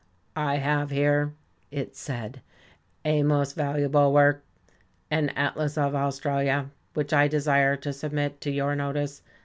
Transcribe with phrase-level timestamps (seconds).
[0.35, 1.35] "I have here,"
[1.69, 2.41] it said,
[3.05, 4.43] "a most valuable work,
[5.11, 9.21] an Atlas of Australia, which I desire to submit to your notice.